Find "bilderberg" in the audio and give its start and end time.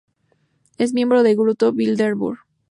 1.73-2.39